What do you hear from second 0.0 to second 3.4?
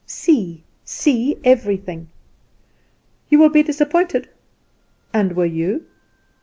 "See see everything." "You